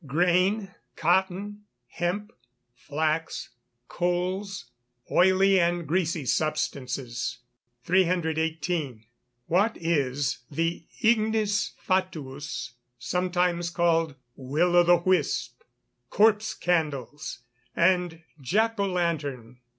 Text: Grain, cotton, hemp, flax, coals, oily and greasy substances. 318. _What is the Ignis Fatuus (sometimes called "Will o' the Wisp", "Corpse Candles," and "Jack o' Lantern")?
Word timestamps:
Grain, 0.07 0.73
cotton, 0.95 1.65
hemp, 1.85 2.33
flax, 2.73 3.49
coals, 3.87 4.71
oily 5.11 5.59
and 5.59 5.85
greasy 5.87 6.25
substances. 6.25 7.37
318. 7.83 9.05
_What 9.47 9.73
is 9.75 10.39
the 10.49 10.87
Ignis 11.03 11.73
Fatuus 11.77 12.73
(sometimes 12.97 13.69
called 13.69 14.15
"Will 14.35 14.75
o' 14.75 14.81
the 14.81 14.97
Wisp", 14.97 15.61
"Corpse 16.09 16.55
Candles," 16.55 17.43
and 17.75 18.23
"Jack 18.41 18.79
o' 18.79 18.87
Lantern")? 18.87 19.59